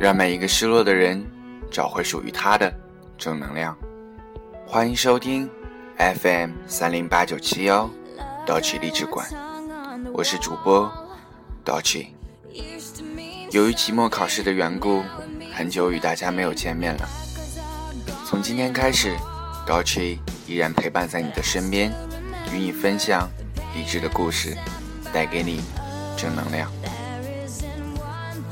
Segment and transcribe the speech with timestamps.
[0.00, 1.26] 让每一个失落的人
[1.72, 2.72] 找回属于他的
[3.18, 3.76] 正能量。
[4.64, 5.50] 欢迎收听
[5.96, 7.90] FM 三零八九七幺
[8.46, 9.26] 道奇励志馆，
[10.12, 10.88] 我是主播
[11.64, 12.14] 道奇。
[13.50, 15.02] 由于期末考试的缘故，
[15.52, 17.08] 很久与大家没有见面了。
[18.24, 19.16] 从今天开始，
[19.66, 21.92] 道奇依然陪伴在你的身边，
[22.52, 23.28] 与你分享
[23.74, 24.56] 励志的故事，
[25.12, 25.60] 带给你
[26.16, 26.70] 正能量。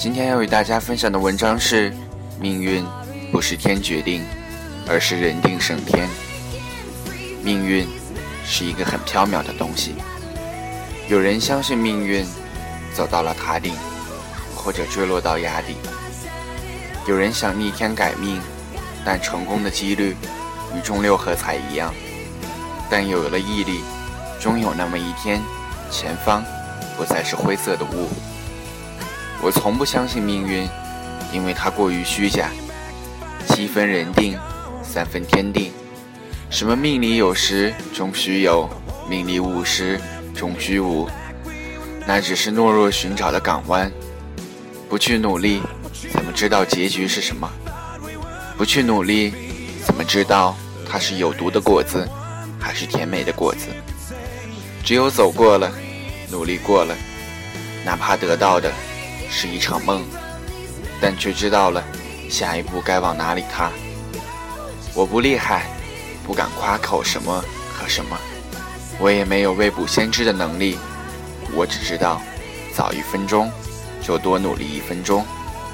[0.00, 1.92] 今天要与大家分享的文章是：
[2.40, 2.82] 命运
[3.30, 4.24] 不是天决定，
[4.88, 6.08] 而是人定胜天。
[7.42, 7.86] 命运
[8.42, 9.94] 是一个很缥缈的东西，
[11.06, 12.24] 有人相信命运
[12.94, 13.74] 走到了塔顶，
[14.56, 15.74] 或者坠落到崖底；
[17.06, 18.40] 有人想逆天改命，
[19.04, 20.16] 但成功的几率
[20.74, 21.92] 与中六合彩一样。
[22.88, 23.82] 但有了毅力，
[24.40, 25.42] 终有那么一天，
[25.90, 26.42] 前方
[26.96, 28.08] 不再是灰色的雾。
[29.42, 30.68] 我从不相信命运，
[31.32, 32.50] 因为它过于虚假。
[33.48, 34.38] 七分人定，
[34.82, 35.72] 三分天定。
[36.50, 38.68] 什么命里有时终须有，
[39.08, 39.98] 命里无时
[40.34, 41.08] 终须无。
[42.06, 43.90] 那只是懦弱寻找的港湾。
[44.88, 45.62] 不去努力，
[46.12, 47.48] 怎么知道结局是什么？
[48.58, 49.32] 不去努力，
[49.86, 50.54] 怎么知道
[50.86, 52.06] 它是有毒的果子，
[52.58, 53.68] 还是甜美的果子？
[54.84, 55.70] 只有走过了，
[56.30, 56.94] 努力过了，
[57.84, 58.70] 哪怕得到的。
[59.30, 60.02] 是一场梦，
[61.00, 61.82] 但却知道了
[62.28, 63.70] 下一步该往哪里踏。
[64.92, 65.70] 我不厉害，
[66.26, 67.42] 不敢夸口什么
[67.72, 68.18] 和什么，
[68.98, 70.76] 我也没有未卜先知的能力。
[71.54, 72.20] 我只知道，
[72.74, 73.50] 早一分钟
[74.02, 75.24] 就多努力一分钟，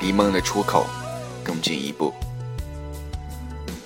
[0.00, 0.86] 离梦的出口
[1.42, 2.12] 更近一步。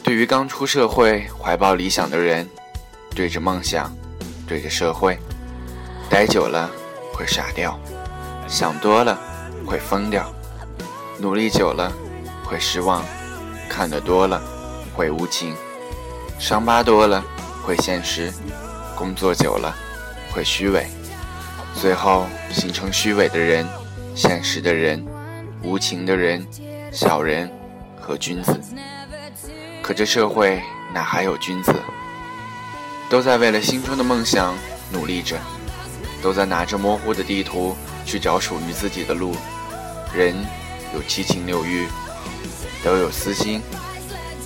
[0.03, 2.49] 对于刚出社会、怀抱理想的人，
[3.15, 3.91] 对着梦想，
[4.47, 5.17] 对着社会，
[6.11, 6.69] 待久了
[7.15, 7.79] 会傻掉，
[8.49, 9.19] 想多了。
[9.67, 10.33] 会疯掉，
[11.19, 11.93] 努力久了
[12.45, 13.05] 会失望，
[13.69, 14.43] 看得多了
[14.95, 15.55] 会无情，
[16.39, 17.23] 伤疤多了
[17.63, 18.33] 会现实，
[18.97, 19.75] 工作久了
[20.33, 20.87] 会虚伪，
[21.81, 23.67] 最后形成虚伪的人、
[24.15, 25.05] 现实的人、
[25.63, 26.47] 无情的人、
[26.91, 27.51] 小人
[28.01, 28.61] 和君子。
[29.83, 31.75] 可这社会哪还有君子？
[33.09, 34.55] 都在为了心中的梦想
[34.91, 35.37] 努力着，
[36.23, 39.37] 都在拿着模糊的地图去找属于自己的路。
[40.15, 40.35] 人
[40.95, 41.89] 有七情六欲，
[42.85, 43.61] 都有私心。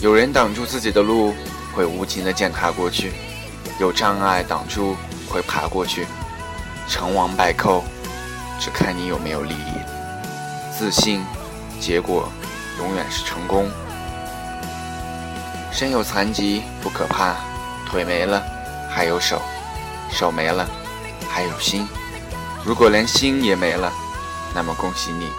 [0.00, 1.34] 有人挡住自己的路，
[1.74, 3.10] 会无情的践踏过去；
[3.80, 4.96] 有障碍挡住，
[5.28, 6.06] 会爬过去。
[6.88, 7.82] 成王败寇，
[8.60, 9.72] 只看你有没有利益。
[10.78, 11.24] 自信，
[11.80, 12.28] 结果
[12.78, 13.68] 永远是成功。
[15.72, 17.34] 身有残疾不可怕，
[17.88, 18.42] 腿没了
[18.90, 19.42] 还有手，
[20.10, 20.66] 手没了
[21.28, 21.88] 还有心。
[22.66, 23.92] 如果连心也没了，
[24.52, 25.30] 那么恭喜你。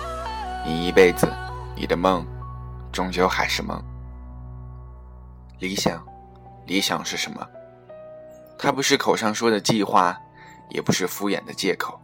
[0.65, 1.27] 你一辈子，
[1.75, 2.25] 你的梦，
[2.89, 3.83] 终究还是梦。
[5.59, 6.01] 理想，
[6.65, 7.45] 理想是什么？
[8.57, 10.17] 它不是口上说的计划，
[10.69, 11.99] 也不是敷衍的借口，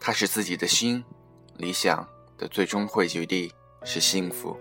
[0.00, 1.04] 它是自己的心。
[1.58, 2.08] 理想
[2.38, 3.52] 的最终汇聚地
[3.84, 4.58] 是幸福。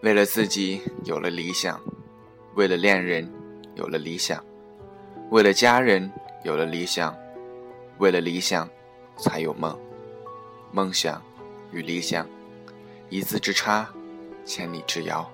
[0.00, 1.78] 为了自己有了理想，
[2.54, 3.30] 为了恋人
[3.74, 4.42] 有了理想，
[5.28, 6.10] 为了家人
[6.44, 7.14] 有了理想，
[8.00, 8.66] 为了理想
[9.18, 9.78] 才有梦，
[10.72, 11.22] 梦想。
[11.70, 12.26] 与理想，
[13.10, 13.88] 一字之差，
[14.44, 15.30] 千里之遥。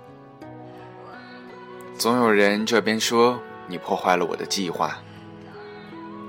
[1.97, 4.99] 总有人这边说你破坏了我的计划，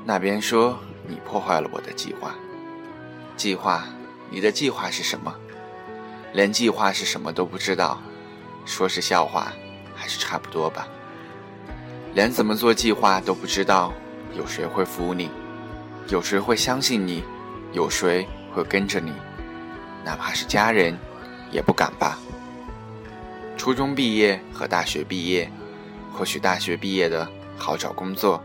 [0.05, 2.35] 那边说你破坏了我的计划。
[3.35, 3.83] 计划，
[4.29, 5.35] 你的计划是什么？
[6.31, 7.99] 连计划是什么都不知道，
[8.63, 9.51] 说是笑话，
[9.93, 10.87] 还是差不多吧。
[12.13, 13.91] 连怎么做计划都不知道，
[14.37, 15.29] 有谁会服你？
[16.09, 17.23] 有谁会相信你？
[17.73, 19.11] 有谁会跟着你？
[20.05, 20.97] 哪怕是家人，
[21.51, 22.17] 也不敢吧。
[23.57, 25.51] 初中毕业和大学毕业，
[26.13, 28.41] 或许大学毕业的好找工作，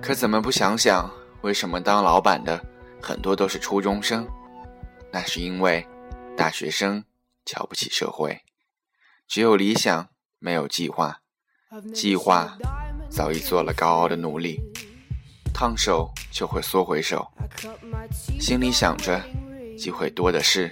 [0.00, 2.64] 可怎么不想想，为什么当老板的
[3.02, 4.24] 很多都是初中生？
[5.12, 5.84] 那是因为
[6.36, 7.04] 大学生
[7.44, 8.42] 瞧不起社会，
[9.26, 10.08] 只有理想
[10.38, 11.18] 没有计划，
[11.92, 12.56] 计划
[13.08, 14.60] 早已做了高傲的努力，
[15.52, 17.26] 烫手就会缩回手，
[18.38, 19.20] 心里想着。
[19.78, 20.70] 机会多的是，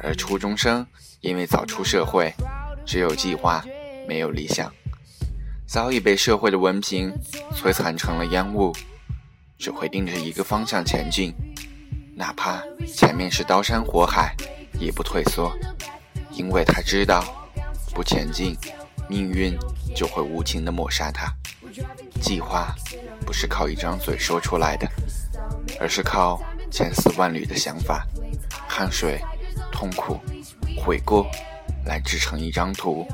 [0.00, 0.84] 而初中生
[1.20, 2.34] 因为早出社会，
[2.84, 3.64] 只有计划
[4.08, 4.72] 没有理想，
[5.64, 7.12] 早已被社会的文凭
[7.54, 8.74] 摧残成了烟雾，
[9.56, 11.32] 只会盯着一个方向前进，
[12.16, 14.34] 哪怕前面是刀山火海，
[14.80, 15.56] 也不退缩，
[16.32, 17.24] 因为他知道，
[17.94, 18.56] 不前进，
[19.08, 19.56] 命运
[19.94, 21.32] 就会无情地抹杀他。
[22.20, 22.74] 计划
[23.24, 24.88] 不是靠一张嘴说出来的，
[25.80, 26.40] 而是靠
[26.70, 28.06] 千丝万缕的想法。
[28.68, 29.20] 汗水、
[29.72, 30.18] 痛苦、
[30.76, 31.26] 悔过
[31.84, 33.06] 来制成一张图。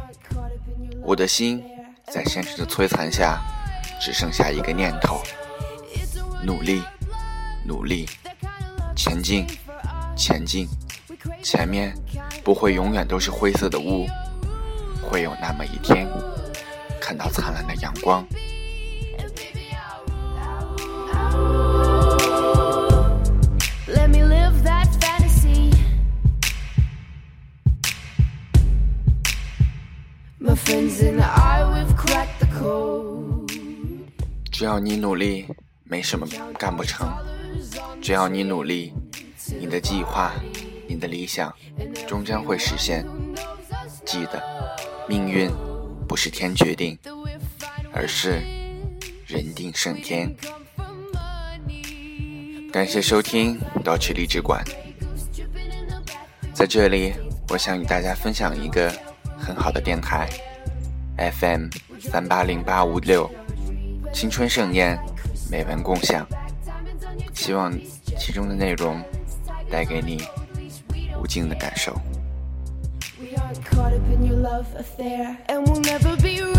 [1.02, 1.62] 我的心
[2.06, 3.40] 在现实的摧残下，
[4.00, 5.22] 只剩下一个念头：
[6.44, 6.82] 努力，
[7.64, 8.08] 努力，
[8.96, 9.46] 前进，
[10.16, 10.68] 前进。
[11.40, 11.92] 前面
[12.44, 14.06] 不会永远都是灰色的雾，
[15.02, 16.08] 会有那么一天，
[17.02, 18.24] 看到灿烂的阳光。
[34.52, 35.48] 只要你努力，
[35.82, 36.24] 没什么
[36.56, 37.08] 干不成；
[38.00, 38.92] 只要你努力，
[39.58, 40.32] 你的计划、
[40.86, 41.52] 你的理想
[42.06, 43.04] 终将会实现。
[44.04, 44.40] 记得，
[45.08, 45.50] 命运
[46.08, 46.98] 不是天决定，
[47.92, 48.40] 而是
[49.26, 50.34] 人定胜天。
[52.72, 54.64] 感谢收听到曲励志馆，
[56.54, 57.12] 在这里，
[57.48, 58.92] 我想与大家分享一个。
[59.44, 60.28] 很好的电台
[61.18, 61.66] ，FM
[61.98, 63.28] 三八零八五六，
[64.14, 64.96] 青春盛宴，
[65.50, 66.24] 美文共享。
[67.34, 67.76] 希望
[68.16, 69.02] 其中的内容
[69.68, 70.22] 带给你
[71.20, 71.92] 无尽的感受。
[73.22, 76.54] We are caught up in your love affair, and we'll never be royal.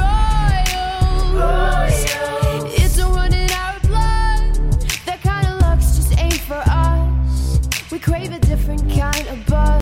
[1.34, 1.73] royal.